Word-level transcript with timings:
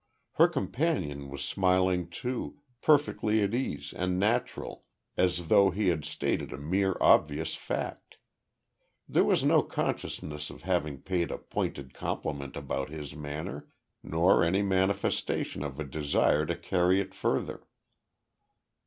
Her 0.31 0.47
companion 0.47 1.29
was 1.29 1.43
smiling 1.45 2.09
too, 2.09 2.57
perfectly 2.81 3.43
at 3.43 3.53
ease 3.53 3.93
and 3.95 4.17
natural, 4.17 4.85
as 5.15 5.47
though 5.47 5.69
he 5.69 5.89
had 5.89 6.05
stated 6.05 6.51
a 6.51 6.57
mere 6.57 6.97
obvious 6.99 7.53
fact. 7.53 8.17
There 9.07 9.23
was 9.23 9.43
no 9.43 9.61
consciousness 9.61 10.49
of 10.49 10.63
having 10.63 11.03
paid 11.03 11.29
a 11.29 11.37
pointed 11.37 11.93
compliment 11.93 12.55
about 12.57 12.89
his 12.89 13.15
manner, 13.15 13.67
nor 14.01 14.43
any 14.43 14.63
manifestation 14.63 15.63
of 15.63 15.79
a 15.79 15.83
desire 15.83 16.47
to 16.47 16.55
carry 16.55 16.99
it 16.99 17.13
further. 17.13 17.67